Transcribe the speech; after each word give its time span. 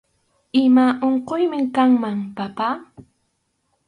Ima 0.63 0.85
unquymi 1.07 1.59
kanman, 1.75 2.17
papá 2.37 2.69